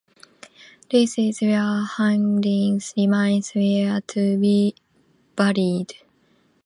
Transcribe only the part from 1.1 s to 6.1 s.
is where Henrik's remains were to be buried.